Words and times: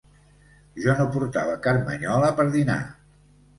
Jo 0.85 0.95
no 1.01 1.05
portava 1.17 1.59
carmanyola 1.67 2.35
per 2.43 2.49
dinar. 2.59 2.83